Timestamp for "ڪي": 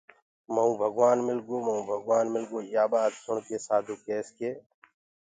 4.37-4.49